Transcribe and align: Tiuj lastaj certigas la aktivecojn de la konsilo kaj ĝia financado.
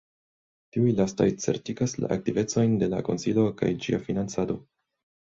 Tiuj 0.77 0.93
lastaj 0.99 1.27
certigas 1.43 1.95
la 2.05 2.11
aktivecojn 2.17 2.75
de 2.85 2.91
la 2.97 3.05
konsilo 3.13 3.47
kaj 3.63 3.75
ĝia 3.87 4.05
financado. 4.11 4.63